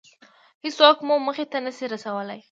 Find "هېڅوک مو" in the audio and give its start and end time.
0.63-1.15